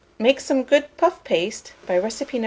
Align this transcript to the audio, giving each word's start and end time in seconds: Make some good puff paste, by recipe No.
Make 0.17 0.39
some 0.39 0.63
good 0.63 0.85
puff 0.97 1.23
paste, 1.23 1.73
by 1.85 1.99
recipe 1.99 2.39
No. 2.39 2.39